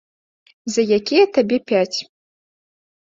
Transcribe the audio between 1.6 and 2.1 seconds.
пяць.